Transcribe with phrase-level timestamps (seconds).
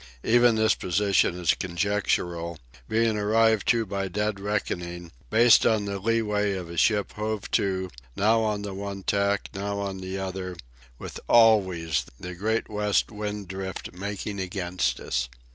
[0.23, 2.57] Even this position is conjectural,
[2.89, 7.91] being arrived at by dead reckoning, based on the leeway of a ship hove to,
[8.15, 10.57] now on the one tack, now on the other,
[10.97, 15.29] with always the Great West Wind Drift making against us.